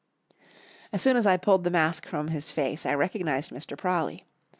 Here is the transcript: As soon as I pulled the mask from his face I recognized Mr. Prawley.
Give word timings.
As 0.91 0.99
soon 0.99 1.15
as 1.15 1.27
I 1.27 1.37
pulled 1.37 1.63
the 1.63 1.69
mask 1.69 2.07
from 2.07 2.29
his 2.29 2.49
face 2.49 2.87
I 2.87 2.95
recognized 2.95 3.51
Mr. 3.51 3.77
Prawley. 3.77 4.25